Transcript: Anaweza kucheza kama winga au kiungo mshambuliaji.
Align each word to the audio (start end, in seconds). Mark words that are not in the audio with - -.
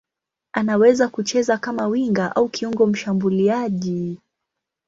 Anaweza 0.51 1.07
kucheza 1.07 1.57
kama 1.57 1.87
winga 1.87 2.35
au 2.35 2.49
kiungo 2.49 2.85
mshambuliaji. 2.87 4.19